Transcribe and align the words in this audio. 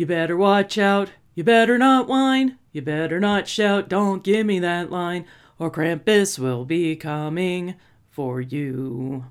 You 0.00 0.06
better 0.06 0.34
watch 0.34 0.78
out. 0.78 1.10
You 1.34 1.44
better 1.44 1.76
not 1.76 2.08
whine. 2.08 2.56
You 2.72 2.80
better 2.80 3.20
not 3.20 3.46
shout. 3.46 3.86
Don't 3.86 4.24
give 4.24 4.46
me 4.46 4.58
that 4.58 4.90
line, 4.90 5.26
or 5.58 5.70
Krampus 5.70 6.38
will 6.38 6.64
be 6.64 6.96
coming 6.96 7.74
for 8.08 8.40
you. 8.40 9.26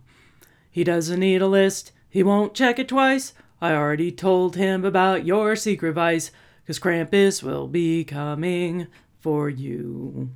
He 0.70 0.84
doesn't 0.84 1.22
need 1.22 1.42
a 1.42 1.48
list. 1.48 1.92
He 2.08 2.22
won't 2.22 2.54
check 2.54 2.78
it 2.78 2.88
twice. 2.88 3.34
I 3.60 3.74
already 3.74 4.12
told 4.12 4.58
him 4.58 4.86
about 4.86 5.26
your 5.26 5.56
secret 5.56 5.94
vice, 5.94 6.30
'cause 6.68 6.78
Krampus 6.78 7.42
will 7.42 7.68
be 7.68 8.04
coming 8.04 8.86
for 9.20 9.50
you. 9.50 10.30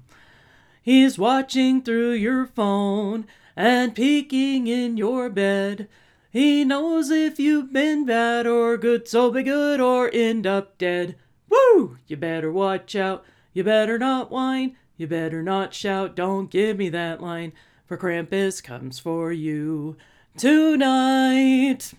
He's 0.82 1.20
watching 1.20 1.84
through 1.84 2.14
your 2.14 2.48
phone 2.48 3.28
and 3.56 3.94
peeking 3.94 4.66
in 4.66 4.98
your 4.98 5.30
bed. 5.30 5.88
He 6.34 6.66
knows 6.66 7.12
if 7.12 7.40
you've 7.40 7.72
been 7.72 8.08
bad 8.08 8.48
or 8.48 8.76
good, 8.76 9.08
so 9.08 9.30
be 9.30 9.44
good 9.44 9.80
or 9.80 10.10
end 10.12 10.48
up 10.48 10.80
dead. 10.80 11.16
Woo! 11.48 12.00
You 12.08 12.18
better 12.18 12.52
watch 12.52 12.96
out. 12.96 13.24
You 13.54 13.64
better 13.64 14.00
not 14.00 14.32
whine. 14.32 14.76
You 14.98 15.06
better 15.06 15.44
not 15.44 15.76
shout. 15.76 16.16
Don't 16.16 16.50
give 16.50 16.80
me 16.80 16.90
that 16.90 17.22
line, 17.22 17.54
for 17.86 18.00
Krampus 18.00 18.64
comes 18.64 18.98
for 18.98 19.32
you 19.32 19.96
tonight. 20.36 21.94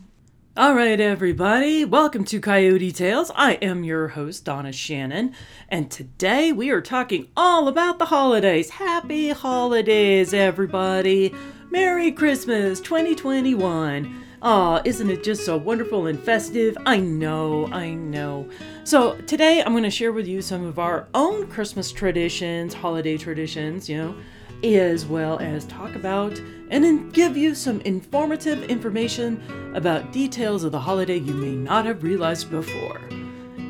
All 0.56 0.74
right, 0.74 0.98
everybody, 0.98 1.84
welcome 1.84 2.24
to 2.24 2.40
Coyote 2.40 2.90
Tales. 2.90 3.30
I 3.36 3.52
am 3.62 3.84
your 3.84 4.08
host, 4.08 4.44
Donna 4.44 4.72
Shannon, 4.72 5.32
and 5.68 5.92
today 5.92 6.50
we 6.50 6.70
are 6.70 6.80
talking 6.80 7.28
all 7.36 7.68
about 7.68 8.00
the 8.00 8.06
holidays. 8.06 8.70
Happy 8.70 9.30
holidays, 9.30 10.34
everybody! 10.34 11.32
Merry 11.70 12.10
Christmas 12.10 12.80
2021. 12.80 14.23
Aw, 14.44 14.82
isn't 14.84 15.08
it 15.08 15.24
just 15.24 15.46
so 15.46 15.56
wonderful 15.56 16.06
and 16.06 16.20
festive? 16.20 16.76
I 16.84 16.98
know, 16.98 17.66
I 17.68 17.94
know. 17.94 18.46
So, 18.84 19.16
today 19.22 19.62
I'm 19.62 19.72
going 19.72 19.84
to 19.84 19.90
share 19.90 20.12
with 20.12 20.28
you 20.28 20.42
some 20.42 20.66
of 20.66 20.78
our 20.78 21.08
own 21.14 21.46
Christmas 21.46 21.90
traditions, 21.90 22.74
holiday 22.74 23.16
traditions, 23.16 23.88
you 23.88 23.96
know, 23.96 24.14
as 24.62 25.06
well 25.06 25.38
as 25.38 25.64
talk 25.64 25.94
about 25.94 26.38
and 26.68 26.84
then 26.84 27.08
give 27.08 27.38
you 27.38 27.54
some 27.54 27.80
informative 27.82 28.64
information 28.64 29.42
about 29.74 30.12
details 30.12 30.62
of 30.62 30.72
the 30.72 30.80
holiday 30.80 31.16
you 31.16 31.32
may 31.32 31.56
not 31.56 31.86
have 31.86 32.02
realized 32.02 32.50
before. 32.50 33.00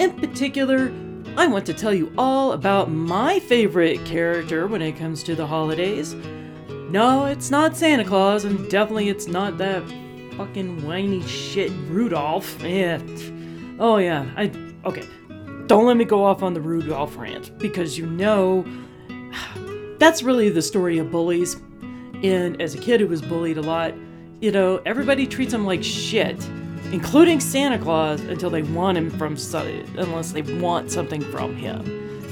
In 0.01 0.19
particular, 0.19 0.93
I 1.37 1.47
want 1.47 1.67
to 1.67 1.73
tell 1.75 1.95
you 1.95 2.13
all 2.19 2.51
about 2.51 2.91
my 2.91 3.39
favorite 3.39 4.05
character 4.05 4.67
when 4.67 4.83
it 4.83 4.99
comes 4.99 5.23
to 5.23 5.37
the 5.37 5.47
holidays. 5.47 6.15
No, 6.91 7.27
it's 7.27 7.53
not 7.53 7.77
Santa 7.77 8.05
Claus, 8.05 8.45
and 8.45 8.69
definitely 8.69 9.09
it's 9.09 9.29
not 9.29 9.57
that 9.59 9.85
fucking 10.37 10.85
whiny 10.87 11.23
shit 11.23 11.73
Rudolph. 11.89 12.63
Yeah. 12.63 13.01
Oh, 13.79 13.97
yeah. 13.99 14.27
I. 14.37 14.53
Okay. 14.85 15.07
Don't 15.67 15.87
let 15.87 15.97
me 15.97 16.05
go 16.05 16.25
off 16.25 16.43
on 16.43 16.55
the 16.55 16.61
Rudolph 16.61 17.17
rant, 17.17 17.57
because 17.59 17.97
you 17.99 18.07
know. 18.07 18.65
That's 19.99 20.23
really 20.23 20.51
the 20.51 20.63
story 20.63 20.99
of 20.99 21.11
bullies. 21.11 21.57
And 22.23 22.61
as 22.61 22.75
a 22.75 22.79
kid 22.79 23.01
who 23.01 23.07
was 23.07 23.23
bullied 23.23 23.59
a 23.59 23.63
lot, 23.63 23.95
you 24.41 24.51
know, 24.51 24.81
everybody 24.85 25.27
treats 25.27 25.53
him 25.53 25.65
like 25.65 25.83
shit, 25.83 26.43
including 26.93 27.41
Santa 27.41 27.79
Claus, 27.79 28.21
until 28.23 28.51
they 28.51 28.63
want 28.63 28.99
him 28.99 29.11
from 29.11 29.37
unless 29.97 30.33
they 30.33 30.43
want 30.43 30.91
something 30.91 31.21
from 31.21 31.57
him. 31.57 31.81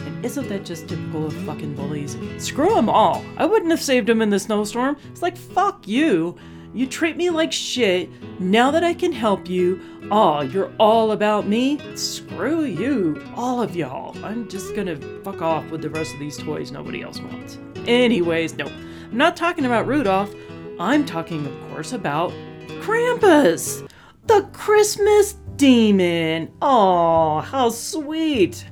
And 0.06 0.25
isn't 0.25 0.48
that 0.48 0.64
just 0.64 0.89
typical 0.89 1.27
of 1.27 1.33
fucking 1.45 1.75
bullies? 1.75 2.17
Screw 2.39 2.75
them 2.75 2.89
all. 2.89 3.25
I 3.36 3.47
wouldn't 3.47 3.70
have 3.70 3.83
saved 3.83 4.11
him 4.11 4.20
in 4.20 4.30
the 4.30 4.39
snowstorm. 4.39 4.97
It's 5.11 5.23
like 5.23 5.36
fuck 5.36 5.86
you. 5.89 6.36
You 6.74 6.86
treat 6.86 7.18
me 7.18 7.28
like 7.28 7.52
shit. 7.52 8.08
Now 8.40 8.70
that 8.70 8.82
I 8.82 8.94
can 8.94 9.12
help 9.12 9.48
you, 9.48 9.80
oh, 10.10 10.40
you're 10.40 10.72
all 10.78 11.12
about 11.12 11.46
me? 11.46 11.78
Screw 11.96 12.64
you, 12.64 13.22
all 13.36 13.60
of 13.60 13.76
y'all. 13.76 14.16
I'm 14.24 14.48
just 14.48 14.74
gonna 14.74 14.96
fuck 15.22 15.42
off 15.42 15.70
with 15.70 15.82
the 15.82 15.90
rest 15.90 16.14
of 16.14 16.20
these 16.20 16.38
toys 16.38 16.72
nobody 16.72 17.02
else 17.02 17.20
wants. 17.20 17.58
Anyways, 17.86 18.54
no, 18.54 18.66
I'm 18.66 19.16
not 19.18 19.36
talking 19.36 19.66
about 19.66 19.86
Rudolph. 19.86 20.34
I'm 20.80 21.05
talking, 21.05 21.46
of 21.46 21.70
course, 21.70 21.92
about 21.92 22.32
Krampus, 22.80 23.86
the 24.27 24.48
Christmas 24.55 25.34
demon. 25.56 26.50
Oh, 26.62 27.40
how 27.40 27.68
sweet. 27.68 28.64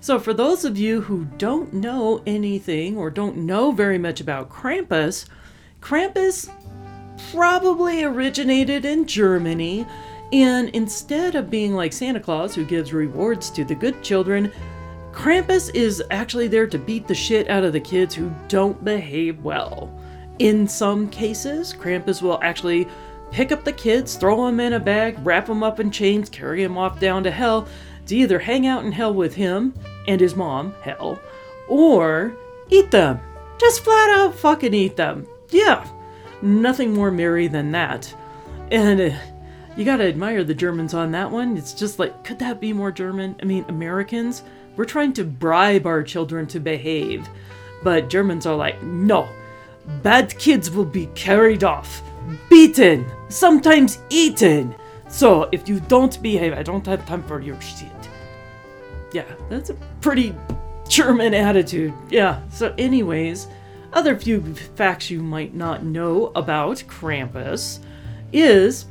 So, 0.00 0.18
for 0.18 0.32
those 0.32 0.64
of 0.64 0.78
you 0.78 1.02
who 1.02 1.26
don't 1.36 1.72
know 1.74 2.22
anything 2.26 2.96
or 2.96 3.10
don't 3.10 3.36
know 3.36 3.72
very 3.72 3.98
much 3.98 4.20
about 4.20 4.48
Krampus, 4.48 5.26
Krampus 5.80 6.50
probably 7.32 8.04
originated 8.04 8.84
in 8.84 9.06
Germany, 9.06 9.86
and 10.32 10.68
instead 10.70 11.34
of 11.34 11.50
being 11.50 11.74
like 11.74 11.92
Santa 11.92 12.20
Claus 12.20 12.54
who 12.54 12.64
gives 12.64 12.92
rewards 12.92 13.48
to 13.50 13.64
the 13.64 13.74
good 13.74 14.02
children, 14.02 14.52
Krampus 15.12 15.74
is 15.74 16.02
actually 16.10 16.48
there 16.48 16.66
to 16.66 16.78
beat 16.78 17.06
the 17.06 17.14
shit 17.14 17.48
out 17.48 17.64
of 17.64 17.72
the 17.72 17.80
kids 17.80 18.14
who 18.14 18.30
don't 18.48 18.82
behave 18.84 19.42
well. 19.42 19.90
In 20.38 20.68
some 20.68 21.08
cases, 21.08 21.72
Krampus 21.72 22.20
will 22.20 22.38
actually 22.42 22.86
pick 23.30 23.50
up 23.50 23.64
the 23.64 23.72
kids, 23.72 24.16
throw 24.16 24.46
them 24.46 24.60
in 24.60 24.74
a 24.74 24.80
bag, 24.80 25.16
wrap 25.22 25.46
them 25.46 25.62
up 25.62 25.80
in 25.80 25.90
chains, 25.90 26.28
carry 26.28 26.62
them 26.62 26.76
off 26.76 27.00
down 27.00 27.22
to 27.24 27.30
hell 27.30 27.66
to 28.06 28.16
either 28.16 28.38
hang 28.38 28.66
out 28.66 28.84
in 28.84 28.92
hell 28.92 29.14
with 29.14 29.34
him 29.34 29.74
and 30.06 30.20
his 30.20 30.36
mom, 30.36 30.74
hell, 30.82 31.18
or 31.68 32.34
eat 32.68 32.90
them. 32.90 33.20
Just 33.58 33.84
flat 33.84 34.10
out 34.10 34.34
fucking 34.34 34.74
eat 34.74 34.96
them. 34.96 35.26
Yeah, 35.50 35.86
nothing 36.42 36.92
more 36.92 37.10
merry 37.10 37.46
than 37.46 37.72
that. 37.72 38.14
And 38.70 39.00
uh, 39.00 39.16
you 39.76 39.84
gotta 39.84 40.04
admire 40.04 40.44
the 40.44 40.54
Germans 40.54 40.94
on 40.94 41.12
that 41.12 41.30
one. 41.30 41.56
It's 41.56 41.72
just 41.72 41.98
like, 41.98 42.24
could 42.24 42.38
that 42.40 42.60
be 42.60 42.72
more 42.72 42.92
German? 42.92 43.36
I 43.40 43.44
mean, 43.44 43.64
Americans, 43.68 44.42
we're 44.76 44.84
trying 44.84 45.12
to 45.14 45.24
bribe 45.24 45.86
our 45.86 46.02
children 46.02 46.46
to 46.48 46.60
behave. 46.60 47.28
But 47.82 48.08
Germans 48.08 48.46
are 48.46 48.54
like, 48.56 48.82
no, 48.82 49.28
bad 50.02 50.36
kids 50.38 50.70
will 50.70 50.84
be 50.84 51.06
carried 51.14 51.64
off, 51.64 52.02
beaten, 52.48 53.04
sometimes 53.28 53.98
eaten. 54.10 54.74
So 55.08 55.48
if 55.52 55.68
you 55.68 55.80
don't 55.80 56.22
behave, 56.22 56.54
I 56.54 56.62
don't 56.62 56.86
have 56.86 57.04
time 57.06 57.22
for 57.24 57.40
your 57.40 57.60
shit. 57.60 57.90
Yeah, 59.12 59.24
that's 59.50 59.70
a 59.70 59.74
pretty 60.00 60.34
German 60.88 61.34
attitude. 61.34 61.92
Yeah, 62.08 62.40
so, 62.48 62.74
anyways, 62.78 63.48
other 63.92 64.16
few 64.16 64.54
facts 64.54 65.10
you 65.10 65.22
might 65.22 65.54
not 65.54 65.84
know 65.84 66.32
about 66.34 66.78
Krampus 66.86 67.80
is 68.32 68.86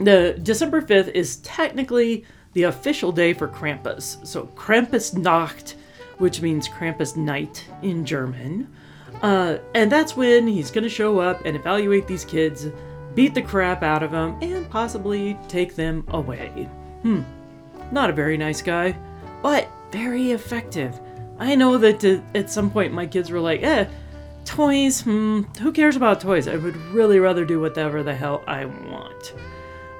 the 0.00 0.38
December 0.42 0.82
5th 0.82 1.12
is 1.12 1.36
technically 1.36 2.24
the 2.54 2.64
official 2.64 3.12
day 3.12 3.32
for 3.32 3.48
Krampus. 3.48 4.24
So 4.26 4.46
Krampusnacht, 4.56 5.74
which 6.18 6.40
means 6.40 6.68
Krampus 6.68 7.16
night 7.16 7.66
in 7.82 8.04
German. 8.04 8.68
Uh, 9.22 9.58
and 9.74 9.92
that's 9.92 10.16
when 10.16 10.46
he's 10.46 10.70
going 10.70 10.84
to 10.84 10.90
show 10.90 11.18
up 11.18 11.44
and 11.44 11.54
evaluate 11.56 12.06
these 12.06 12.24
kids, 12.24 12.68
beat 13.14 13.34
the 13.34 13.42
crap 13.42 13.82
out 13.82 14.02
of 14.02 14.10
them, 14.10 14.38
and 14.40 14.68
possibly 14.70 15.36
take 15.48 15.76
them 15.76 16.04
away. 16.08 16.68
Hmm, 17.02 17.22
not 17.92 18.10
a 18.10 18.14
very 18.14 18.36
nice 18.36 18.62
guy, 18.62 18.96
but 19.42 19.68
very 19.92 20.32
effective. 20.32 20.98
I 21.38 21.54
know 21.54 21.78
that 21.78 22.04
uh, 22.04 22.20
at 22.34 22.50
some 22.50 22.70
point 22.70 22.92
my 22.92 23.06
kids 23.06 23.30
were 23.30 23.40
like, 23.40 23.62
eh, 23.62 23.86
toys, 24.50 25.02
hmm, 25.02 25.42
who 25.60 25.70
cares 25.70 25.94
about 25.94 26.20
toys? 26.20 26.48
I 26.48 26.56
would 26.56 26.76
really 26.76 27.20
rather 27.20 27.44
do 27.44 27.60
whatever 27.60 28.02
the 28.02 28.14
hell 28.14 28.42
I 28.48 28.64
want. 28.64 29.32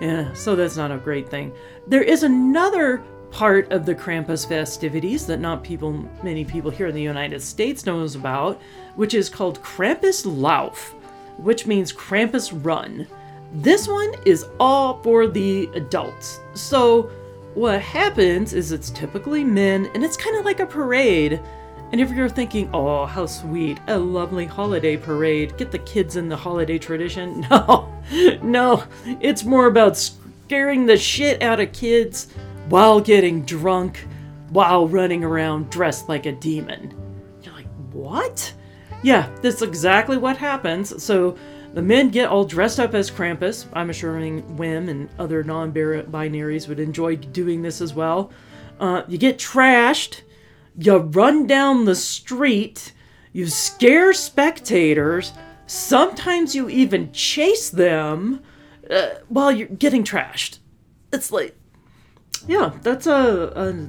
Yeah, 0.01 0.33
so 0.33 0.57
that's 0.57 0.77
not 0.77 0.91
a 0.91 0.99
great 0.99 1.29
thing. 1.29 1.53
There 1.87 2.03
is 2.03 2.25
another 2.25 3.05
part 3.31 3.71
of 3.71 3.87
the 3.87 3.95
Krampus 3.95 4.49
festivities 4.49 5.25
that 5.27 5.39
not 5.39 5.63
people 5.63 6.05
many 6.25 6.45
people 6.45 6.69
here 6.69 6.89
in 6.89 6.97
the 6.97 7.01
United 7.01 7.41
States 7.41 7.87
knows 7.87 8.17
about, 8.17 8.61
which 8.97 9.15
is 9.15 9.29
called 9.29 9.63
Krampus 9.63 10.27
Lauf, 10.27 10.95
which 11.37 11.69
means 11.69 11.93
Krampus 11.93 12.51
Run. 12.65 13.07
This 13.53 13.87
one 13.87 14.13
is 14.27 14.47
all 14.59 15.01
for 15.05 15.29
the 15.29 15.71
adults. 15.75 16.41
So 16.55 17.03
what 17.55 17.81
happens 17.81 18.53
is 18.53 18.73
it's 18.73 18.91
typically 18.91 19.45
men 19.45 19.89
and 19.95 20.05
it's 20.05 20.17
kind 20.17 20.37
of 20.37 20.45
like 20.45 20.59
a 20.59 20.67
parade. 20.67 21.41
And 21.93 22.01
if 22.01 22.11
you're 22.11 22.29
thinking, 22.29 22.71
oh, 22.73 23.05
how 23.05 23.27
sweet, 23.27 23.79
a 23.89 23.99
lovely 23.99 24.47
holiday 24.47 24.97
parade, 24.97 25.57
get 25.57 25.73
the 25.73 25.79
kids 25.81 26.17
in 26.17 26.29
the 26.29 26.37
holiday 26.37 26.79
tradition. 26.79 27.47
No, 28.11 28.43
no, 28.43 28.85
it's 29.21 29.45
more 29.45 29.67
about 29.67 29.97
scaring 29.97 30.87
the 30.87 30.97
shit 30.97 31.43
out 31.43 31.61
of 31.61 31.73
kids 31.73 32.33
while 32.69 33.01
getting 33.01 33.43
drunk, 33.43 34.05
while 34.49 34.89
running 34.89 35.23
around 35.23 35.71
dressed 35.71 36.09
like 36.09 36.27
a 36.27 36.33
demon. 36.33 36.93
You're 37.43 37.55
like, 37.55 37.69
what? 37.93 38.53
Yeah, 39.03 39.31
that's 39.43 39.63
exactly 39.63 40.17
what 40.17 40.37
happens. 40.37 41.01
So 41.03 41.37
the 41.73 41.83
men 41.83 42.09
get 42.09 42.29
all 42.29 42.45
dressed 42.45 42.81
up 42.81 42.95
as 42.95 43.11
Krampus. 43.11 43.67
I'm 43.73 43.91
assuming 43.91 44.43
Wim 44.57 44.89
and 44.89 45.09
other 45.19 45.45
non 45.45 45.73
binaries 45.73 46.69
would 46.69 46.81
enjoy 46.81 47.17
doing 47.17 47.63
this 47.63 47.81
as 47.81 47.95
well. 47.95 48.33
Uh, 48.81 49.03
you 49.07 49.19
get 49.19 49.39
trashed 49.39 50.23
you 50.79 50.97
run 50.97 51.47
down 51.47 51.85
the 51.85 51.95
street, 51.95 52.93
you 53.33 53.47
scare 53.47 54.13
spectators, 54.13 55.33
sometimes 55.67 56.55
you 56.55 56.69
even 56.69 57.13
chase 57.13 57.71
them 57.71 58.43
uh, 58.91 59.11
while 59.29 59.53
you're 59.53 59.69
getting 59.69 60.05
trashed. 60.05 60.59
It's 61.13 61.31
like, 61.31 61.57
yeah, 62.47 62.73
that's 62.83 63.07
a, 63.07 63.53
a 63.55 63.89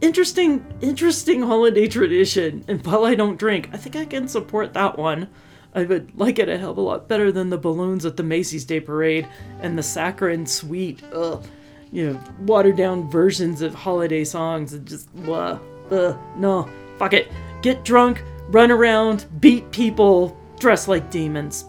interesting, 0.00 0.64
interesting 0.80 1.42
holiday 1.42 1.86
tradition. 1.88 2.64
And 2.68 2.84
while 2.84 3.04
I 3.04 3.14
don't 3.14 3.38
drink, 3.38 3.70
I 3.72 3.76
think 3.76 3.96
I 3.96 4.04
can 4.04 4.28
support 4.28 4.74
that 4.74 4.98
one. 4.98 5.28
I 5.74 5.84
would 5.84 6.18
like 6.18 6.38
it 6.38 6.48
a 6.48 6.56
hell 6.56 6.70
of 6.70 6.78
a 6.78 6.80
lot 6.80 7.06
better 7.06 7.30
than 7.30 7.50
the 7.50 7.58
balloons 7.58 8.06
at 8.06 8.16
the 8.16 8.22
Macy's 8.22 8.64
Day 8.64 8.80
Parade 8.80 9.28
and 9.60 9.76
the 9.76 9.82
saccharine 9.82 10.46
sweet, 10.46 11.02
ugh, 11.12 11.46
you 11.92 12.12
know, 12.12 12.20
watered 12.40 12.76
down 12.76 13.10
versions 13.10 13.60
of 13.60 13.74
holiday 13.74 14.24
songs. 14.24 14.72
And 14.72 14.86
just, 14.86 15.14
blah, 15.14 15.58
ugh, 15.90 16.18
no, 16.36 16.68
fuck 16.98 17.12
it. 17.12 17.30
Get 17.62 17.84
drunk, 17.84 18.22
run 18.48 18.70
around, 18.70 19.26
beat 19.40 19.70
people, 19.70 20.36
dress 20.58 20.88
like 20.88 21.10
demons. 21.10 21.64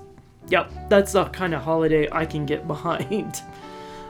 Yep, 0.49 0.71
that's 0.89 1.11
the 1.11 1.25
kind 1.25 1.53
of 1.53 1.61
holiday 1.61 2.07
I 2.11 2.25
can 2.25 2.45
get 2.45 2.67
behind. 2.67 3.41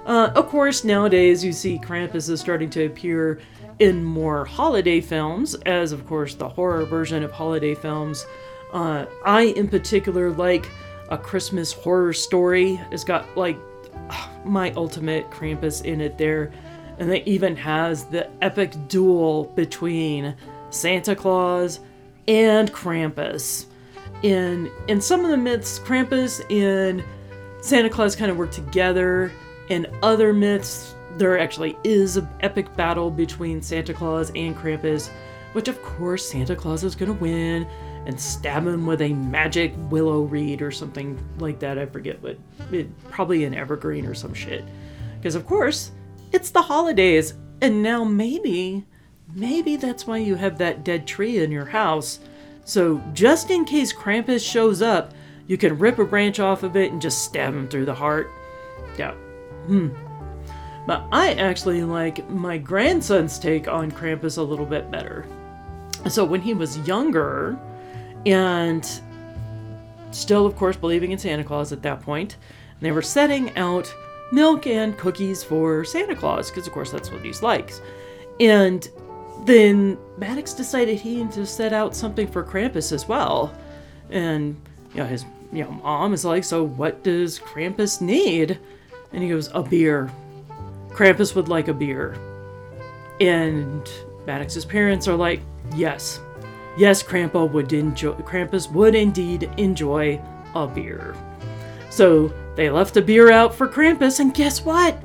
Uh, 0.06 0.32
of 0.36 0.48
course, 0.48 0.84
nowadays 0.84 1.44
you 1.44 1.52
see 1.52 1.78
Krampus 1.80 2.30
is 2.30 2.40
starting 2.40 2.70
to 2.72 2.86
appear 2.86 3.40
in 3.80 4.04
more 4.04 4.46
holiday 4.46 5.02
films, 5.02 5.54
as 5.66 5.92
of 5.92 6.08
course 6.08 6.34
the 6.36 6.48
horror 6.48 6.86
version 6.86 7.24
of 7.24 7.32
holiday 7.32 7.76
films. 7.76 8.26
Uh, 8.74 9.06
I, 9.26 9.44
in 9.44 9.68
particular, 9.68 10.32
like 10.32 10.70
a 11.10 11.18
Christmas 11.18 11.72
horror 11.72 12.14
story. 12.14 12.80
It's 12.92 13.04
got 13.04 13.26
like 13.38 13.58
my 14.46 14.72
ultimate 14.74 15.30
Krampus 15.30 15.84
in 15.84 16.02
it 16.02 16.18
there, 16.18 16.52
and 17.00 17.12
it 17.12 17.28
even 17.28 17.56
has 17.56 18.06
the 18.06 18.30
epic 18.42 18.74
duel 18.88 19.46
between 19.56 20.36
Santa 20.70 21.16
Claus 21.16 21.80
and 22.28 22.72
Krampus. 22.72 23.66
In 24.24 24.72
in 24.88 25.00
some 25.00 25.24
of 25.24 25.30
the 25.30 25.38
myths, 25.38 25.80
Krampus 25.80 26.42
and 26.52 27.04
Santa 27.62 27.90
Claus 27.90 28.16
kind 28.16 28.32
of 28.32 28.38
work 28.38 28.52
together. 28.52 29.32
In 29.70 29.88
other 30.02 30.34
myths, 30.34 30.96
there 31.18 31.38
actually 31.38 31.78
is 31.84 32.18
an 32.18 32.28
epic 32.40 32.74
battle 32.76 33.12
between 33.12 33.62
Santa 33.62 33.94
Claus 33.94 34.32
and 34.36 34.56
Krampus, 34.56 35.10
which 35.54 35.68
of 35.68 35.82
course 35.84 36.30
Santa 36.30 36.56
Claus 36.56 36.84
is 36.84 36.96
gonna 36.96 37.14
win 37.14 37.68
and 38.06 38.20
stab 38.20 38.66
him 38.66 38.86
with 38.86 39.02
a 39.02 39.14
magic 39.14 39.74
willow 39.90 40.22
reed 40.22 40.62
or 40.62 40.72
something 40.72 41.20
like 41.40 41.60
that. 41.60 41.78
I 41.78 41.86
forget 41.86 42.22
but 42.22 42.38
it, 42.72 42.88
probably 43.10 43.44
an 43.44 43.54
evergreen 43.54 44.06
or 44.06 44.14
some 44.14 44.34
shit. 44.34 44.64
Because 45.18 45.36
of 45.36 45.46
course, 45.46 45.92
it's 46.32 46.50
the 46.50 46.62
holidays, 46.62 47.34
and 47.62 47.82
now 47.82 48.04
maybe, 48.04 48.86
maybe 49.34 49.76
that's 49.76 50.06
why 50.06 50.18
you 50.18 50.36
have 50.36 50.58
that 50.58 50.84
dead 50.84 51.08
tree 51.08 51.44
in 51.44 51.52
your 51.52 51.66
house. 51.66 52.20
So 52.66 53.02
just 53.14 53.50
in 53.50 53.66
case 53.66 53.94
Krampus 53.94 54.46
shows 54.48 54.82
up, 54.82 55.14
you 55.48 55.58
can 55.58 55.78
rip 55.78 56.00
a 56.00 56.06
branch 56.06 56.40
off 56.40 56.64
of 56.64 56.76
it 56.76 56.92
and 56.92 57.02
just 57.02 57.24
stab 57.24 57.54
him 57.54 57.68
through 57.68 57.86
the 57.86 57.96
heart. 57.96 58.30
Yeah. 58.98 59.14
Hmm. 59.68 59.90
But 60.86 61.06
I 61.12 61.34
actually 61.34 61.84
like 61.84 62.30
my 62.30 62.58
grandson's 62.58 63.40
take 63.40 63.68
on 63.68 63.92
Krampus 63.92 64.38
a 64.38 64.42
little 64.42 64.66
bit 64.66 64.90
better. 64.92 65.26
So 66.10 66.24
when 66.24 66.42
he 66.42 66.54
was 66.54 66.78
younger, 66.88 67.58
and 68.26 68.86
still, 70.12 70.46
of 70.46 70.56
course, 70.56 70.76
believing 70.78 71.12
in 71.12 71.18
Santa 71.18 71.44
Claus 71.44 71.72
at 71.72 71.82
that 71.84 72.02
point, 72.02 72.38
they 72.80 72.92
were 72.92 73.02
setting 73.02 73.56
out 73.58 73.94
milk 74.32 74.68
and 74.68 74.98
cookies 74.98 75.44
for 75.44 75.84
Santa 75.84 76.16
Claus, 76.16 76.50
because 76.50 76.68
of 76.68 76.74
course 76.74 76.92
that's 76.92 77.12
what 77.12 77.24
he 77.24 77.32
likes. 77.34 77.82
And 78.40 78.90
then 79.46 79.98
Maddox 80.18 80.54
decided 80.54 81.00
he 81.00 81.18
needed 81.18 81.32
to 81.34 81.46
set 81.46 81.74
out 81.74 81.96
something 81.96 82.28
for 82.28 82.44
Krampus 82.44 82.92
as 82.92 83.08
well. 83.08 83.54
And 84.10 84.60
you 84.94 84.98
know, 84.98 85.06
his 85.06 85.26
you 85.52 85.64
know, 85.64 85.72
mom 85.72 86.14
is 86.14 86.26
like, 86.26 86.44
So 86.44 86.64
what 86.64 87.04
does 87.04 87.40
Krampus 87.40 88.02
need? 88.02 88.60
And 89.14 89.24
he 89.24 89.30
goes, 89.30 89.50
A 89.54 89.64
beer. 89.64 90.12
Krampus 90.90 91.36
would 91.36 91.48
like 91.48 91.68
a 91.68 91.74
beer. 91.74 92.18
And 93.20 93.88
Maddox's 94.26 94.66
parents 94.66 95.08
are 95.08 95.16
like, 95.16 95.42
yes, 95.76 96.20
yes, 96.78 97.02
Krampus 97.02 97.52
would 97.52 97.72
enjoy. 97.74 98.14
Krampus 98.14 98.72
would 98.72 98.94
indeed 98.94 99.50
enjoy 99.58 100.22
a 100.54 100.68
beer. 100.68 101.16
So 101.90 102.32
they 102.58 102.70
left 102.70 102.98
a 102.98 103.02
beer 103.02 103.32
out 103.32 103.56
for 103.56 103.68
Krampus, 103.68 104.20
and 104.20 104.34
guess 104.34 104.66
what? 104.66 104.98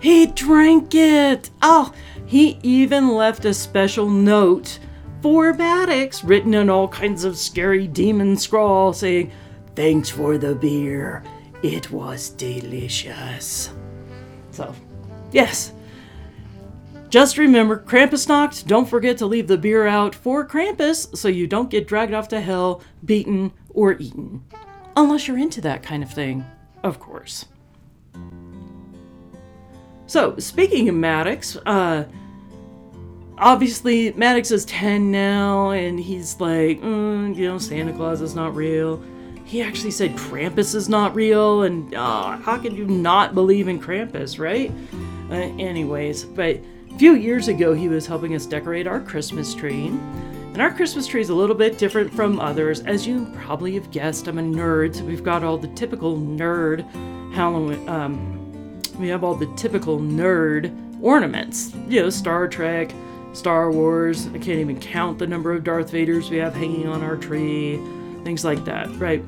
He 0.00 0.26
drank 0.26 0.94
it. 0.94 1.48
Oh, 1.62 1.92
he 2.26 2.58
even 2.62 3.08
left 3.08 3.46
a 3.46 3.54
special 3.54 4.10
note 4.10 4.78
for 5.22 5.54
Maddox, 5.54 6.22
written 6.22 6.52
in 6.52 6.68
all 6.68 6.88
kinds 6.88 7.24
of 7.24 7.38
scary 7.38 7.86
demon 7.86 8.36
scrawl, 8.36 8.92
saying, 8.92 9.30
"Thanks 9.74 10.10
for 10.10 10.36
the 10.36 10.54
beer. 10.54 11.22
It 11.62 11.90
was 11.90 12.28
delicious." 12.28 13.70
So 14.50 14.74
Yes. 15.32 15.72
Just 17.08 17.36
remember, 17.36 17.78
Krampusnacht, 17.78 18.66
don't 18.66 18.88
forget 18.88 19.18
to 19.18 19.26
leave 19.26 19.46
the 19.46 19.58
beer 19.58 19.86
out 19.86 20.14
for 20.14 20.46
Krampus 20.46 21.14
so 21.16 21.28
you 21.28 21.46
don't 21.46 21.70
get 21.70 21.86
dragged 21.88 22.14
off 22.14 22.28
to 22.28 22.40
hell, 22.40 22.82
beaten, 23.04 23.52
or 23.70 23.96
eaten. 23.98 24.44
Unless 24.96 25.26
you're 25.26 25.38
into 25.38 25.60
that 25.62 25.82
kind 25.82 26.02
of 26.02 26.10
thing, 26.10 26.44
of 26.82 26.98
course. 26.98 27.46
So, 30.06 30.36
speaking 30.38 30.88
of 30.88 30.94
Maddox, 30.94 31.56
uh, 31.64 32.04
obviously 33.38 34.12
Maddox 34.12 34.50
is 34.50 34.64
10 34.66 35.10
now, 35.10 35.70
and 35.70 35.98
he's 35.98 36.40
like, 36.40 36.80
mm, 36.80 37.34
you 37.34 37.48
know, 37.48 37.58
Santa 37.58 37.92
Claus 37.92 38.20
is 38.20 38.34
not 38.34 38.54
real. 38.54 39.02
He 39.44 39.62
actually 39.62 39.90
said 39.90 40.12
Krampus 40.12 40.74
is 40.74 40.88
not 40.88 41.14
real, 41.14 41.62
and 41.62 41.94
uh, 41.94 42.36
how 42.38 42.58
can 42.58 42.74
you 42.74 42.86
not 42.86 43.34
believe 43.34 43.68
in 43.68 43.80
Krampus, 43.80 44.38
right? 44.38 44.70
Uh, 45.30 45.34
anyways, 45.34 46.24
but 46.24 46.60
a 46.90 46.98
few 46.98 47.14
years 47.14 47.48
ago, 47.48 47.72
he 47.74 47.88
was 47.88 48.06
helping 48.06 48.34
us 48.34 48.46
decorate 48.46 48.86
our 48.86 49.00
Christmas 49.00 49.54
tree. 49.54 49.92
And 50.52 50.60
our 50.60 50.70
Christmas 50.70 51.06
tree 51.06 51.22
is 51.22 51.30
a 51.30 51.34
little 51.34 51.56
bit 51.56 51.78
different 51.78 52.12
from 52.12 52.38
others. 52.38 52.80
As 52.80 53.06
you 53.06 53.26
probably 53.34 53.72
have 53.72 53.90
guessed, 53.90 54.28
I'm 54.28 54.38
a 54.38 54.42
nerd, 54.42 54.94
so 54.94 55.02
we've 55.02 55.24
got 55.24 55.42
all 55.42 55.56
the 55.56 55.68
typical 55.68 56.18
nerd 56.18 56.82
Halloween. 57.32 57.88
Um, 57.88 58.82
we 58.98 59.08
have 59.08 59.24
all 59.24 59.34
the 59.34 59.50
typical 59.56 59.98
nerd 59.98 60.70
ornaments. 61.02 61.74
You 61.88 62.02
know, 62.02 62.10
Star 62.10 62.46
Trek, 62.48 62.92
Star 63.32 63.72
Wars. 63.72 64.26
I 64.26 64.32
can't 64.32 64.60
even 64.60 64.78
count 64.78 65.18
the 65.18 65.26
number 65.26 65.52
of 65.52 65.64
Darth 65.64 65.90
Vaders 65.90 66.28
we 66.28 66.36
have 66.36 66.54
hanging 66.54 66.86
on 66.86 67.02
our 67.02 67.16
tree. 67.16 67.80
Things 68.22 68.44
like 68.44 68.62
that, 68.66 68.94
right? 68.98 69.24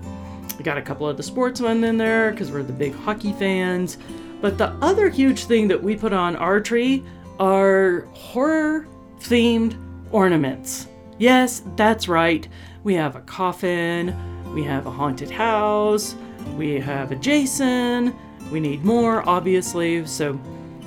We 0.59 0.63
got 0.63 0.77
a 0.77 0.83
couple 0.83 1.09
of 1.09 1.17
the 1.17 1.23
sportsmen 1.23 1.83
in 1.85 1.97
there 1.97 2.33
because 2.33 2.53
we're 2.53 2.63
the 2.63 2.75
big 2.75 2.95
hockey 2.95 3.33
fans. 3.33 3.97
But 4.43 4.59
the 4.59 4.69
other 4.83 5.09
huge 5.09 5.47
thing 5.47 5.69
that 5.69 5.83
we 5.83 5.97
put 5.97 6.13
on 6.13 6.37
our 6.37 6.61
tree 6.61 7.03
are 7.41 8.01
horror 8.13 8.87
themed 9.21 9.75
ornaments. 10.13 10.89
Yes, 11.19 11.63
that's 11.77 12.09
right. 12.09 12.47
We 12.83 12.95
have 12.95 13.17
a 13.17 13.21
coffin, 13.21 14.15
we 14.53 14.63
have 14.65 14.87
a 14.87 14.91
haunted 14.91 15.31
house, 15.31 16.17
we 16.57 16.81
have 16.81 17.13
a 17.13 17.17
Jason, 17.17 18.15
we 18.51 18.61
need 18.61 18.85
more, 18.85 19.27
obviously. 19.29 20.07
So, 20.07 20.35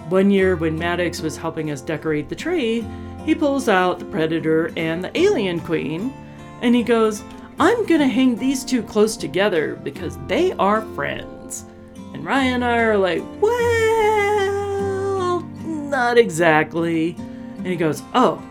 one 0.09 0.31
year 0.31 0.55
when 0.55 0.77
Maddox 0.77 1.21
was 1.21 1.35
helping 1.35 1.71
us 1.71 1.81
decorate 1.81 2.29
the 2.29 2.35
tree, 2.35 2.85
he 3.25 3.35
pulls 3.35 3.67
out 3.67 3.99
the 3.99 4.05
Predator 4.05 4.71
and 4.77 5.03
the 5.03 5.17
Alien 5.17 5.59
Queen, 5.59 6.13
and 6.61 6.73
he 6.73 6.83
goes, 6.83 7.23
I'm 7.59 7.85
gonna 7.85 8.07
hang 8.07 8.35
these 8.35 8.63
two 8.63 8.83
close 8.83 9.17
together 9.17 9.75
because 9.83 10.17
they 10.27 10.53
are 10.53 10.83
friends. 10.93 11.65
And 12.13 12.23
Ryan 12.23 12.55
and 12.55 12.65
I 12.65 12.77
are 12.79 12.97
like, 12.97 13.23
well, 13.41 15.41
not 15.65 16.17
exactly. 16.17 17.15
And 17.57 17.67
he 17.67 17.75
goes, 17.75 18.03
oh, 18.13 18.41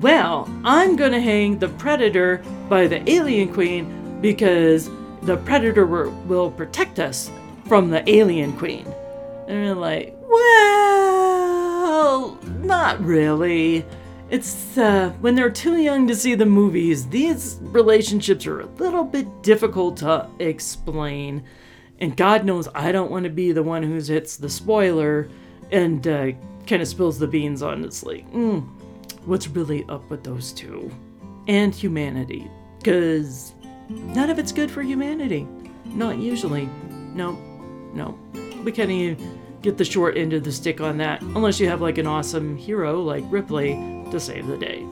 well, 0.00 0.48
I'm 0.64 0.96
gonna 0.96 1.20
hang 1.20 1.58
the 1.58 1.68
Predator 1.68 2.42
by 2.68 2.86
the 2.86 3.08
Alien 3.10 3.52
Queen 3.52 4.20
because 4.20 4.90
the 5.22 5.36
Predator 5.38 5.86
will 5.86 6.50
protect 6.50 6.98
us 6.98 7.30
from 7.66 7.90
the 7.90 8.08
Alien 8.08 8.52
Queen. 8.54 8.86
And 9.48 9.64
we're 9.64 9.74
like, 9.74 10.14
well, 10.28 11.54
not 12.62 13.02
really. 13.04 13.84
It's 14.30 14.76
uh, 14.78 15.10
when 15.20 15.34
they're 15.34 15.50
too 15.50 15.76
young 15.76 16.06
to 16.08 16.16
see 16.16 16.34
the 16.34 16.46
movies, 16.46 17.08
these 17.08 17.58
relationships 17.60 18.46
are 18.46 18.60
a 18.60 18.66
little 18.66 19.04
bit 19.04 19.42
difficult 19.42 19.98
to 19.98 20.28
explain. 20.38 21.44
And 22.00 22.16
God 22.16 22.44
knows 22.44 22.68
I 22.74 22.90
don't 22.90 23.10
want 23.10 23.24
to 23.24 23.30
be 23.30 23.52
the 23.52 23.62
one 23.62 23.82
who 23.82 23.94
hits 23.94 24.36
the 24.36 24.48
spoiler 24.50 25.28
and 25.70 26.06
uh, 26.06 26.32
kind 26.66 26.82
of 26.82 26.88
spills 26.88 27.18
the 27.18 27.26
beans 27.26 27.62
on 27.62 27.84
it's 27.84 28.02
like, 28.02 28.30
mm, 28.32 28.66
what's 29.26 29.48
really 29.48 29.84
up 29.88 30.08
with 30.10 30.22
those 30.24 30.52
two? 30.52 30.90
And 31.48 31.74
humanity. 31.74 32.50
Because 32.78 33.54
none 33.88 34.30
of 34.30 34.38
it's 34.38 34.52
good 34.52 34.70
for 34.70 34.82
humanity. 34.82 35.46
Not 35.86 36.18
usually. 36.18 36.68
No, 37.14 37.32
no. 37.94 38.18
We 38.62 38.72
can't 38.72 38.90
even 38.90 39.40
get 39.62 39.78
the 39.78 39.84
short 39.84 40.16
end 40.16 40.32
of 40.32 40.44
the 40.44 40.52
stick 40.52 40.80
on 40.80 40.98
that 40.98 41.22
unless 41.22 41.58
you 41.58 41.68
have 41.68 41.80
like 41.80 41.98
an 41.98 42.06
awesome 42.06 42.56
hero 42.56 43.00
like 43.00 43.24
Ripley 43.28 43.72
to 44.10 44.20
save 44.20 44.46
the 44.46 44.58
day. 44.58 44.86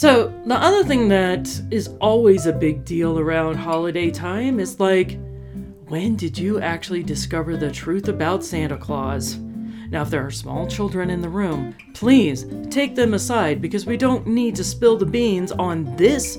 So, 0.00 0.32
the 0.46 0.54
other 0.54 0.82
thing 0.82 1.08
that 1.08 1.46
is 1.70 1.88
always 2.00 2.46
a 2.46 2.54
big 2.54 2.86
deal 2.86 3.18
around 3.18 3.56
holiday 3.56 4.10
time 4.10 4.58
is 4.58 4.80
like, 4.80 5.18
when 5.90 6.14
did 6.14 6.38
you 6.38 6.60
actually 6.60 7.02
discover 7.02 7.56
the 7.56 7.68
truth 7.68 8.06
about 8.06 8.44
Santa 8.44 8.78
Claus? 8.78 9.38
Now, 9.90 10.02
if 10.02 10.10
there 10.10 10.24
are 10.24 10.30
small 10.30 10.68
children 10.68 11.10
in 11.10 11.20
the 11.20 11.28
room, 11.28 11.74
please 11.94 12.46
take 12.70 12.94
them 12.94 13.12
aside 13.12 13.60
because 13.60 13.86
we 13.86 13.96
don't 13.96 14.24
need 14.24 14.54
to 14.54 14.62
spill 14.62 14.96
the 14.96 15.04
beans 15.04 15.50
on 15.50 15.96
this, 15.96 16.38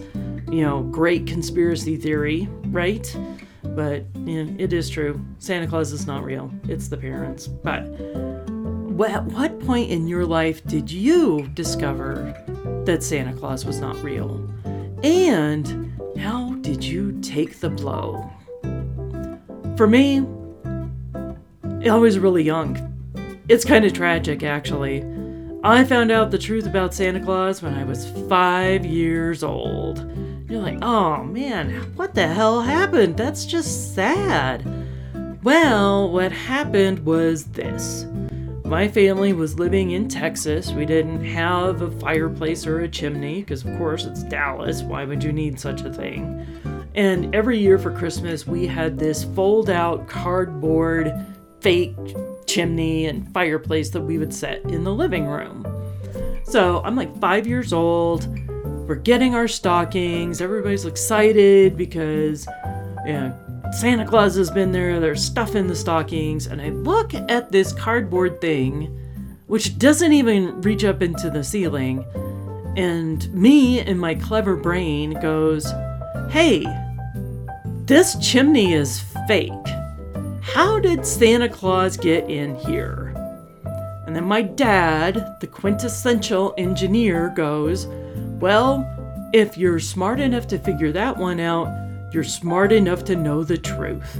you 0.50 0.62
know, 0.62 0.84
great 0.84 1.27
conspiracy 1.27 1.98
theory, 1.98 2.48
right? 2.67 3.13
But 3.62 4.05
it 4.25 4.72
is 4.72 4.89
true. 4.89 5.20
Santa 5.39 5.67
Claus 5.67 5.91
is 5.91 6.08
not 6.08 6.24
real. 6.24 6.50
It's 6.70 6.88
the 6.88 6.96
parents. 6.96 7.48
But 7.48 7.81
at 9.12 9.25
what 9.25 9.60
point 9.60 9.91
in 9.91 10.08
your 10.08 10.25
life 10.25 10.63
did 10.63 10.89
you 10.89 11.50
discover 11.55 12.34
that 12.86 13.03
Santa 13.03 13.34
Claus 13.34 13.65
was 13.65 13.81
not 13.81 14.01
real? 14.01 14.50
And 15.03 15.91
how 16.17 16.53
did 16.62 16.86
you 16.86 17.20
take 17.20 17.60
the 17.60 17.70
blow? 17.70 18.31
For 19.81 19.88
me, 19.88 20.19
I 21.89 21.95
was 21.95 22.19
really 22.19 22.43
young. 22.43 22.77
It's 23.50 23.65
kind 23.65 23.83
of 23.83 23.93
tragic, 23.93 24.43
actually. 24.43 25.03
I 25.63 25.83
found 25.85 26.11
out 26.11 26.29
the 26.29 26.38
truth 26.38 26.67
about 26.67 26.93
Santa 26.93 27.19
Claus 27.19 27.63
when 27.63 27.73
I 27.73 27.83
was 27.83 28.07
five 28.29 28.85
years 28.85 29.41
old. 29.41 30.07
You're 30.47 30.61
like, 30.61 30.77
oh 30.83 31.23
man, 31.23 31.71
what 31.95 32.13
the 32.13 32.27
hell 32.27 32.61
happened? 32.61 33.17
That's 33.17 33.43
just 33.43 33.95
sad. 33.95 34.63
Well, 35.41 36.11
what 36.11 36.31
happened 36.31 37.03
was 37.03 37.45
this. 37.45 38.05
My 38.63 38.88
family 38.88 39.33
was 39.33 39.57
living 39.57 39.91
in 39.91 40.07
Texas. 40.07 40.71
We 40.73 40.85
didn't 40.85 41.25
have 41.25 41.81
a 41.81 41.89
fireplace 41.89 42.67
or 42.67 42.81
a 42.81 42.88
chimney, 42.88 43.39
because 43.39 43.65
of 43.65 43.75
course 43.79 44.05
it's 44.05 44.21
Dallas. 44.21 44.83
Why 44.83 45.05
would 45.05 45.23
you 45.23 45.33
need 45.33 45.59
such 45.59 45.81
a 45.81 45.91
thing? 45.91 46.45
And 46.95 47.33
every 47.33 47.57
year 47.57 47.77
for 47.77 47.91
Christmas, 47.91 48.45
we 48.45 48.67
had 48.67 49.00
this 49.00 49.24
fold 49.24 49.69
out 49.69 50.07
cardboard 50.07 51.13
fake 51.62 51.95
chimney 52.48 53.05
and 53.05 53.31
fireplace 53.33 53.89
that 53.91 54.01
we 54.01 54.17
would 54.17 54.33
set 54.33 54.62
in 54.65 54.83
the 54.83 54.93
living 54.93 55.25
room. 55.25 55.65
So 56.43 56.81
I'm 56.83 56.95
like 56.95 57.17
five 57.19 57.48
years 57.48 57.71
old. 57.71 58.27
We're 58.88 58.95
getting 58.95 59.36
our 59.36 59.48
stockings. 59.48 60.41
Everybody's 60.41 60.86
excited 60.86 61.77
because 61.77 62.45
know, 63.05 63.33
Santa 63.71 64.05
Claus 64.05 64.36
has 64.36 64.51
been 64.51 64.71
there. 64.71 65.00
There's 65.00 65.24
stuff 65.24 65.55
in 65.55 65.67
the 65.67 65.75
stockings. 65.75 66.48
And 66.48 66.62
I 66.62 66.69
look 66.69 67.13
at 67.13 67.51
this 67.51 67.71
cardboard 67.71 68.41
thing, 68.41 68.86
which 69.48 69.77
doesn't 69.77 70.12
even 70.12 70.62
reach 70.62 70.83
up 70.83 71.01
into 71.01 71.29
the 71.29 71.43
ceiling. 71.43 72.05
And 72.75 73.33
me 73.33 73.79
in 73.79 73.98
my 73.98 74.15
clever 74.15 74.55
brain 74.55 75.13
goes, 75.21 75.71
Hey, 76.29 76.65
this 77.91 78.15
chimney 78.19 78.71
is 78.71 79.01
fake. 79.27 79.51
How 80.39 80.79
did 80.79 81.05
Santa 81.05 81.50
Claus 81.50 81.98
get 81.98 82.29
in 82.29 82.55
here? 82.55 83.13
And 84.07 84.15
then 84.15 84.24
my 84.24 84.43
dad, 84.43 85.36
the 85.41 85.48
quintessential 85.48 86.53
engineer, 86.57 87.33
goes, 87.36 87.88
Well, 88.39 88.89
if 89.33 89.57
you're 89.57 89.81
smart 89.81 90.21
enough 90.21 90.48
to 90.48 90.57
figure 90.57 90.93
that 90.93 91.17
one 91.17 91.41
out, 91.41 91.67
you're 92.13 92.24
smart 92.24 92.71
enough 92.71 93.03
to 93.03 93.17
know 93.17 93.43
the 93.43 93.57
truth. 93.57 94.15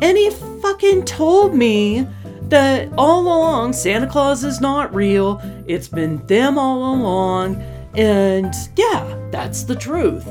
And 0.00 0.16
he 0.16 0.30
fucking 0.62 1.04
told 1.04 1.56
me 1.56 2.06
that 2.42 2.88
all 2.96 3.22
along 3.22 3.72
Santa 3.72 4.06
Claus 4.06 4.44
is 4.44 4.60
not 4.60 4.94
real. 4.94 5.42
It's 5.66 5.88
been 5.88 6.24
them 6.28 6.56
all 6.56 6.94
along. 6.94 7.56
And 7.96 8.54
yeah, 8.76 9.28
that's 9.32 9.64
the 9.64 9.74
truth. 9.74 10.24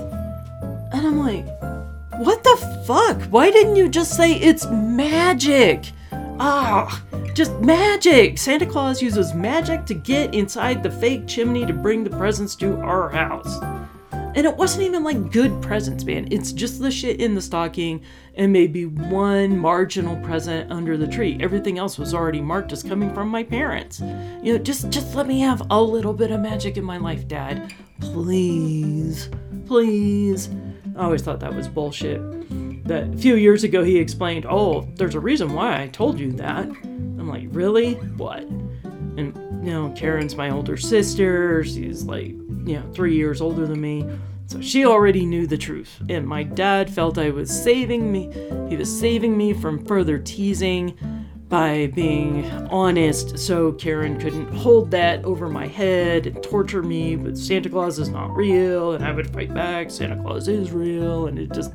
And 0.94 1.06
I'm 1.06 1.20
like, 1.20 1.57
what 2.18 2.44
the 2.44 2.84
fuck? 2.86 3.22
Why 3.24 3.52
didn't 3.52 3.76
you 3.76 3.90
just 3.90 4.16
say 4.16 4.34
it's 4.34 4.66
magic? 4.68 5.92
Ah, 6.40 7.04
just 7.34 7.52
magic! 7.62 8.38
Santa 8.38 8.66
Claus 8.66 9.02
uses 9.02 9.34
magic 9.34 9.86
to 9.86 9.94
get 9.94 10.34
inside 10.34 10.84
the 10.84 10.92
fake 10.92 11.28
chimney 11.28 11.66
to 11.66 11.74
bring 11.74 12.04
the 12.04 12.10
presents 12.12 12.56
to 12.58 12.78
our 12.78 13.10
house. 13.10 13.60
And 14.12 14.46
it 14.46 14.56
wasn't 14.56 14.84
even 14.84 15.04
like 15.04 15.32
good 15.32 15.60
presents, 15.64 16.04
man. 16.04 16.28
It's 16.30 16.52
just 16.52 16.80
the 16.80 16.92
shit 16.92 17.20
in 17.20 17.34
the 17.34 17.42
stocking 17.42 18.04
and 18.36 18.54
maybe 18.54 18.86
one 18.86 19.58
marginal 19.58 20.16
present 20.18 20.72
under 20.72 20.96
the 20.96 21.08
tree. 21.08 21.38
Everything 21.40 21.80
else 21.80 21.98
was 21.98 22.14
already 22.14 22.40
marked 22.40 22.72
as 22.72 22.84
coming 22.84 23.12
from 23.16 23.30
my 23.30 23.42
parents. 23.42 24.00
You 24.00 24.54
know, 24.54 24.58
just 24.60 24.92
just 24.92 25.16
let 25.16 25.26
me 25.26 25.40
have 25.40 25.64
a 25.72 25.82
little 25.82 26.14
bit 26.14 26.30
of 26.30 26.40
magic 26.40 26.78
in 26.78 26.84
my 26.84 26.98
life, 26.98 27.28
Dad. 27.28 27.74
Please. 28.00 29.30
Please. 29.66 30.50
I 30.98 31.04
always 31.04 31.22
thought 31.22 31.40
that 31.42 31.54
was 31.54 31.68
bullshit. 31.68 32.20
That 32.88 33.14
a 33.14 33.18
few 33.18 33.36
years 33.36 33.64
ago 33.64 33.84
he 33.84 33.98
explained, 33.98 34.46
"Oh, 34.50 34.88
there's 34.96 35.16
a 35.16 35.20
reason 35.20 35.54
why 35.54 35.82
I 35.82 35.88
told 35.88 36.20
you 36.20 36.32
that." 36.34 36.66
I'm 36.66 37.28
like, 37.28 37.48
"Really? 37.52 37.94
What?" 37.94 38.44
And 39.18 39.36
you 39.64 39.72
know, 39.72 39.94
Karen's 39.96 40.36
my 40.36 40.50
older 40.50 40.78
sister. 40.78 41.64
She's 41.64 42.04
like, 42.04 42.30
you 42.30 42.76
know, 42.76 42.84
3 42.94 43.16
years 43.16 43.42
older 43.42 43.68
than 43.68 43.82
me. 43.82 44.06
So 44.46 44.62
she 44.62 44.86
already 44.86 45.26
knew 45.26 45.46
the 45.46 45.58
truth. 45.58 46.00
And 46.08 46.26
my 46.26 46.44
dad 46.44 46.90
felt 46.90 47.18
I 47.18 47.32
was 47.32 47.50
saving 47.50 48.12
me. 48.12 48.30
He 48.70 48.78
was 48.78 48.90
saving 48.90 49.38
me 49.38 49.52
from 49.54 49.84
further 49.86 50.18
teasing 50.18 50.94
by 51.50 51.88
being 51.88 52.46
honest 52.70 53.40
so 53.40 53.72
Karen 53.74 54.20
couldn't 54.20 54.54
hold 54.54 54.92
that 54.92 55.24
over 55.24 55.48
my 55.48 55.66
head 55.68 56.28
and 56.28 56.44
torture 56.44 56.84
me 56.84 57.16
but 57.16 57.38
Santa 57.38 57.70
Claus 57.70 58.00
is 58.00 58.10
not 58.10 58.36
real 58.36 58.94
and 58.94 59.06
I 59.06 59.12
would 59.12 59.32
fight 59.34 59.54
back 59.54 59.90
Santa 59.90 60.22
Claus 60.22 60.48
is 60.48 60.72
real 60.72 61.28
and 61.28 61.40
it 61.40 61.52
just 61.54 61.74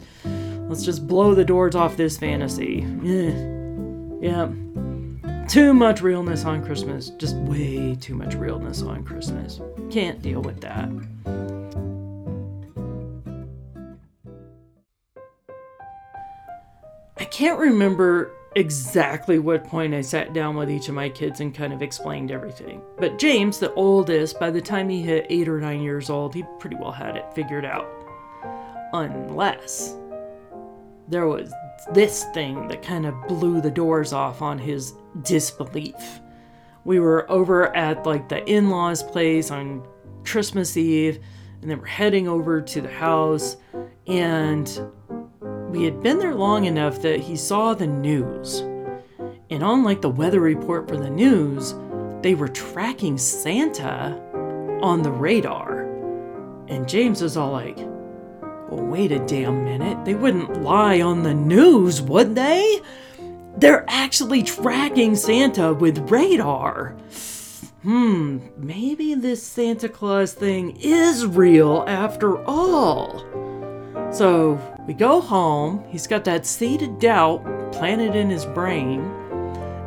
let's 0.68 0.84
just 0.84 1.06
blow 1.06 1.34
the 1.34 1.44
doors 1.44 1.74
off 1.74 1.96
this 1.96 2.18
fantasy. 2.18 2.86
Yeah. 4.22 4.48
Too 5.48 5.74
much 5.74 6.00
realness 6.00 6.44
on 6.44 6.64
Christmas. 6.64 7.10
Just 7.10 7.36
way 7.36 7.94
too 8.00 8.14
much 8.14 8.34
realness 8.34 8.82
on 8.82 9.04
Christmas. 9.04 9.60
Can't 9.90 10.22
deal 10.22 10.40
with 10.40 10.60
that. 10.62 10.88
Can't 17.32 17.58
remember 17.58 18.32
exactly 18.54 19.38
what 19.38 19.64
point 19.64 19.94
I 19.94 20.02
sat 20.02 20.34
down 20.34 20.54
with 20.54 20.70
each 20.70 20.90
of 20.90 20.94
my 20.94 21.08
kids 21.08 21.40
and 21.40 21.54
kind 21.54 21.72
of 21.72 21.80
explained 21.80 22.30
everything. 22.30 22.82
But 22.98 23.18
James, 23.18 23.58
the 23.58 23.72
oldest, 23.72 24.38
by 24.38 24.50
the 24.50 24.60
time 24.60 24.90
he 24.90 25.00
hit 25.00 25.26
eight 25.30 25.48
or 25.48 25.58
nine 25.58 25.80
years 25.80 26.10
old, 26.10 26.34
he 26.34 26.44
pretty 26.58 26.76
well 26.76 26.92
had 26.92 27.16
it 27.16 27.24
figured 27.34 27.64
out. 27.64 27.88
Unless 28.92 29.96
there 31.08 31.26
was 31.26 31.50
this 31.94 32.24
thing 32.34 32.68
that 32.68 32.82
kind 32.82 33.06
of 33.06 33.14
blew 33.26 33.62
the 33.62 33.70
doors 33.70 34.12
off 34.12 34.42
on 34.42 34.58
his 34.58 34.92
disbelief. 35.22 36.20
We 36.84 37.00
were 37.00 37.30
over 37.30 37.74
at 37.74 38.04
like 38.04 38.28
the 38.28 38.44
in 38.44 38.68
law's 38.68 39.02
place 39.02 39.50
on 39.50 39.86
Christmas 40.24 40.76
Eve, 40.76 41.18
and 41.62 41.70
then 41.70 41.78
we're 41.78 41.86
heading 41.86 42.28
over 42.28 42.60
to 42.60 42.80
the 42.82 42.90
house, 42.90 43.56
and 44.06 44.68
we 45.72 45.84
had 45.84 46.02
been 46.02 46.18
there 46.18 46.34
long 46.34 46.66
enough 46.66 47.00
that 47.00 47.20
he 47.20 47.34
saw 47.34 47.72
the 47.72 47.86
news. 47.86 48.60
And 49.48 49.62
unlike 49.62 50.02
the 50.02 50.10
weather 50.10 50.40
report 50.40 50.86
for 50.86 50.98
the 50.98 51.08
news, 51.08 51.74
they 52.20 52.34
were 52.34 52.48
tracking 52.48 53.16
Santa 53.16 54.20
on 54.82 55.00
the 55.00 55.10
radar. 55.10 55.84
And 56.68 56.86
James 56.86 57.22
was 57.22 57.38
all 57.38 57.52
like, 57.52 57.78
well, 57.78 58.84
wait 58.84 59.12
a 59.12 59.18
damn 59.20 59.64
minute. 59.64 60.04
They 60.04 60.14
wouldn't 60.14 60.62
lie 60.62 61.00
on 61.00 61.22
the 61.22 61.32
news, 61.32 62.02
would 62.02 62.34
they? 62.34 62.80
They're 63.56 63.86
actually 63.88 64.42
tracking 64.42 65.16
Santa 65.16 65.72
with 65.72 66.10
radar. 66.10 66.90
Hmm, 67.82 68.40
maybe 68.58 69.14
this 69.14 69.42
Santa 69.42 69.88
Claus 69.88 70.34
thing 70.34 70.76
is 70.80 71.24
real 71.24 71.82
after 71.88 72.44
all. 72.44 73.24
So 74.12 74.60
we 74.86 74.94
go 74.94 75.20
home, 75.20 75.84
he's 75.88 76.06
got 76.06 76.24
that 76.24 76.46
seed 76.46 76.82
of 76.82 76.98
doubt 76.98 77.72
planted 77.72 78.16
in 78.16 78.30
his 78.30 78.44
brain, 78.46 79.00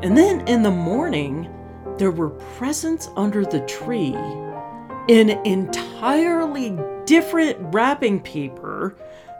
and 0.01 0.17
then 0.17 0.47
in 0.47 0.63
the 0.63 0.71
morning, 0.71 1.49
there 1.97 2.11
were 2.11 2.29
presents 2.29 3.09
under 3.15 3.45
the 3.45 3.61
tree 3.61 4.15
in 5.07 5.29
entirely 5.45 6.77
different 7.05 7.57
wrapping 7.73 8.19
paper 8.19 8.95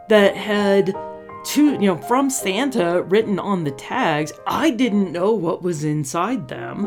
that 0.09 0.35
had 0.35 0.95
two, 1.43 1.73
you 1.73 1.79
know, 1.79 1.97
from 1.97 2.29
Santa 2.29 3.03
written 3.03 3.39
on 3.39 3.63
the 3.63 3.71
tags. 3.71 4.31
I 4.47 4.71
didn't 4.71 5.11
know 5.11 5.31
what 5.33 5.61
was 5.61 5.83
inside 5.83 6.47
them. 6.47 6.85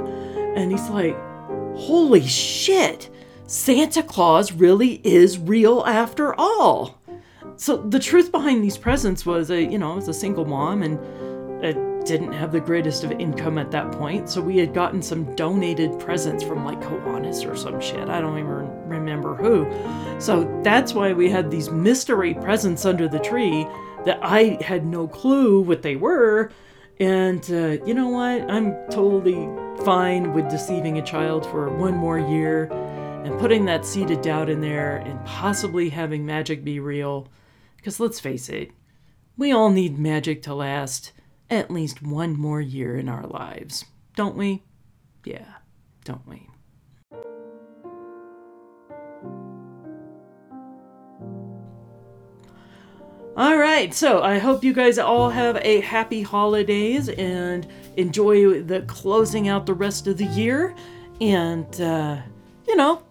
And 0.57 0.71
he's 0.73 0.89
like, 0.89 1.17
holy 1.77 2.27
shit, 2.27 3.11
Santa 3.47 4.03
Claus 4.03 4.53
really 4.53 5.01
is 5.05 5.39
real 5.39 5.85
after 5.87 6.35
all 6.35 6.98
so 7.59 7.77
the 7.77 7.99
truth 7.99 8.33
behind 8.33 8.65
these 8.65 8.79
presents 8.79 9.27
was 9.27 9.51
a 9.51 9.63
you 9.63 9.79
know, 9.79 9.93
I 9.93 9.97
was 9.97 10.09
a 10.09 10.15
single 10.15 10.45
mom 10.45 10.83
and 10.83 10.99
a 11.65 11.89
didn't 12.05 12.33
have 12.33 12.53
the 12.53 12.61
greatest 12.61 13.05
of 13.05 13.13
income 13.13 13.59
at 13.59 13.71
that 13.71 13.93
point, 13.93 14.31
so 14.31 14.41
we 14.41 14.57
had 14.57 14.73
gotten 14.73 15.03
some 15.03 15.35
donated 15.35 15.99
presents 15.99 16.43
from 16.43 16.65
like 16.65 16.81
Kiwanis 16.81 17.47
or 17.47 17.55
some 17.55 17.81
shit. 17.81 18.09
I 18.09 18.21
don't 18.21 18.39
even 18.39 18.89
remember 18.89 19.35
who. 19.35 19.71
So 20.19 20.61
that's 20.65 20.95
why 20.95 21.13
we 21.13 21.29
had 21.29 21.51
these 21.51 21.71
mystery 21.71 22.33
presents 22.33 22.87
under 22.87 23.09
the 23.09 23.19
tree 23.19 23.67
that 24.07 24.19
I 24.23 24.59
had 24.63 24.87
no 24.87 25.07
clue 25.07 25.61
what 25.61 25.83
they 25.83 25.97
were. 25.97 26.51
And 26.99 27.45
uh, 27.51 27.85
you 27.85 27.93
know 27.93 28.09
what? 28.09 28.51
I'm 28.51 28.73
totally 28.91 29.47
fine 29.85 30.33
with 30.33 30.49
deceiving 30.49 30.99
a 30.99 31.03
child 31.03 31.45
for 31.47 31.69
one 31.69 31.95
more 31.95 32.19
year 32.19 32.73
and 33.25 33.39
putting 33.39 33.67
that 33.67 33.85
seed 33.85 34.11
of 34.11 34.23
doubt 34.23 34.49
in 34.49 34.61
there 34.61 34.97
and 34.97 35.23
possibly 35.27 35.91
having 35.91 36.25
magic 36.25 36.65
be 36.65 36.81
real. 36.81 37.29
Because 37.89 38.01
let's 38.01 38.21
face 38.21 38.51
it, 38.51 38.71
we 39.39 39.51
all 39.51 39.71
need 39.71 39.99
magic 39.99 40.43
to 40.43 40.53
last 40.53 41.13
at 41.49 41.71
least 41.71 42.03
one 42.03 42.39
more 42.39 42.61
year 42.61 42.99
in 42.99 43.09
our 43.09 43.27
lives, 43.27 43.87
don't 44.15 44.37
we? 44.37 44.63
Yeah, 45.25 45.47
don't 46.05 46.29
we? 46.29 46.51
All 53.39 53.57
right, 53.57 53.95
so 53.95 54.23
I 54.23 54.37
hope 54.37 54.63
you 54.63 54.75
guys 54.75 54.99
all 54.99 55.31
have 55.31 55.57
a 55.57 55.81
happy 55.81 56.21
holidays 56.21 57.09
and 57.09 57.67
enjoy 57.97 58.63
the 58.65 58.83
closing 58.83 59.49
out 59.49 59.65
the 59.65 59.73
rest 59.73 60.07
of 60.07 60.19
the 60.19 60.27
year. 60.27 60.75
And, 61.23 61.81
uh, 61.81 62.19
you 62.67 62.77
know, 62.77 63.03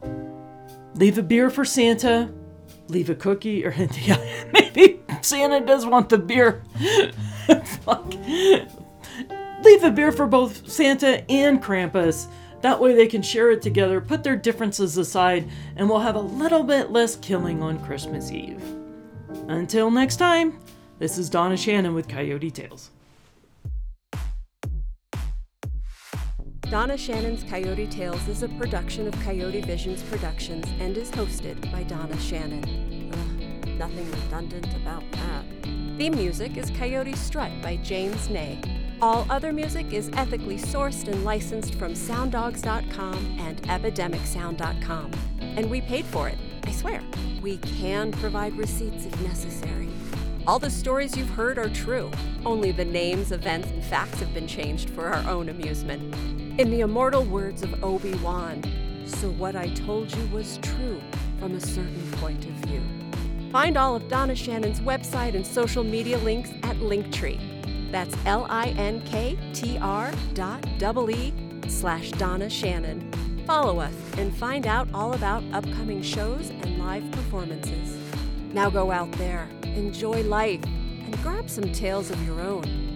leave 0.94 1.18
a 1.18 1.24
beer 1.24 1.50
for 1.50 1.66
Santa, 1.66 2.32
leave 2.90 3.10
a 3.10 3.16
cookie, 3.16 3.66
or 3.66 3.72
yeah, 4.02 4.67
Santa 5.22 5.66
does 5.66 5.86
want 5.86 6.10
the 6.10 6.18
beer. 6.18 6.64
Fuck. 7.84 8.14
Leave 9.64 9.84
a 9.84 9.92
beer 9.92 10.12
for 10.12 10.28
both 10.28 10.70
Santa 10.70 11.30
and 11.32 11.62
Krampus. 11.62 12.28
That 12.62 12.80
way 12.80 12.94
they 12.94 13.08
can 13.08 13.22
share 13.22 13.52
it 13.52 13.62
together, 13.62 14.02
put 14.02 14.24
their 14.24 14.36
differences 14.36 14.98
aside, 14.98 15.50
and 15.76 15.90
we'll 15.90 16.00
have 16.00 16.16
a 16.16 16.22
little 16.22 16.64
bit 16.64 16.92
less 16.92 17.16
killing 17.16 17.62
on 17.62 17.84
Christmas 17.86 18.32
Eve. 18.32 18.64
Until 19.48 19.92
next 19.92 20.18
time, 20.18 20.60
this 21.00 21.18
is 21.18 21.30
Donna 21.30 21.56
Shannon 21.56 21.94
with 21.94 22.08
Coyote 22.08 22.52
Tales. 22.52 22.92
Donna 26.62 26.98
Shannon's 26.98 27.44
Coyote 27.44 27.88
Tales 27.88 28.28
is 28.28 28.44
a 28.44 28.50
production 28.50 29.08
of 29.08 29.14
Coyote 29.22 29.62
Visions 29.62 30.04
Productions 30.04 30.66
and 30.80 30.98
is 30.98 31.10
hosted 31.12 31.72
by 31.72 31.84
Donna 31.84 32.20
Shannon. 32.20 32.87
Nothing 33.78 34.10
redundant 34.10 34.76
about 34.76 35.04
that. 35.12 35.46
Theme 35.98 36.16
music 36.16 36.58
is 36.58 36.72
Coyote 36.72 37.16
Strut 37.16 37.52
by 37.62 37.76
James 37.78 38.28
Ney. 38.28 38.60
All 39.04 39.28
other 39.30 39.54
music 39.54 39.94
is 39.94 40.10
ethically 40.14 40.58
sourced 40.58 41.08
and 41.08 41.24
licensed 41.24 41.76
from 41.76 41.94
sounddogs.com 41.94 43.38
and 43.40 43.62
epidemicsound.com. 43.64 45.12
And 45.40 45.70
we 45.70 45.82
paid 45.82 46.06
for 46.06 46.28
it, 46.28 46.40
I 46.64 46.72
swear. 46.72 47.04
We 47.40 47.58
can 47.58 48.12
provide 48.12 48.58
receipts 48.58 49.06
if 49.06 49.22
necessary. 49.22 49.90
All 50.48 50.58
the 50.58 50.72
stories 50.72 51.16
you've 51.16 51.30
heard 51.30 51.60
are 51.60 51.70
true, 51.70 52.10
only 52.46 52.72
the 52.72 52.86
names, 52.86 53.32
events, 53.32 53.70
and 53.70 53.84
facts 53.84 54.20
have 54.22 54.34
been 54.34 54.48
changed 54.48 54.90
for 54.90 55.08
our 55.08 55.30
own 55.30 55.50
amusement. 55.50 56.16
In 56.60 56.72
the 56.72 56.80
immortal 56.80 57.24
words 57.24 57.62
of 57.62 57.84
Obi 57.84 58.16
Wan, 58.16 58.64
so 59.06 59.30
what 59.32 59.56
I 59.56 59.70
told 59.70 60.16
you 60.16 60.26
was 60.28 60.58
true 60.64 61.00
from 61.40 61.54
a 61.54 61.60
certain 61.60 62.12
point 62.14 62.44
of 62.44 62.52
view. 62.66 62.82
Find 63.52 63.78
all 63.78 63.96
of 63.96 64.08
Donna 64.10 64.36
Shannon's 64.36 64.82
website 64.82 65.34
and 65.34 65.46
social 65.46 65.84
media 65.84 66.18
links 66.18 66.52
at 66.64 66.76
Linktree. 66.78 67.92
That's 67.92 68.16
L 68.26 68.46
I 68.50 68.70
N 68.78 69.02
K 69.06 69.38
T 69.54 69.78
R 69.78 70.12
dot 70.34 70.66
double 70.78 71.10
E 71.10 71.34
slash 71.68 72.12
Donna 72.12 72.50
Shannon. 72.50 73.10
Follow 73.48 73.80
us 73.80 73.94
and 74.18 74.36
find 74.36 74.68
out 74.68 74.90
all 74.94 75.14
about 75.14 75.44
upcoming 75.54 76.02
shows 76.02 76.50
and 76.50 76.78
live 76.78 77.10
performances. 77.12 77.98
Now 78.54 78.70
go 78.70 78.92
out 78.92 79.12
there, 79.14 79.48
enjoy 79.64 80.24
life, 80.24 80.64
and 80.66 81.18
grab 81.24 81.50
some 81.50 81.72
tales 81.72 82.12
of 82.12 82.22
your 82.28 82.42
own. 82.42 82.87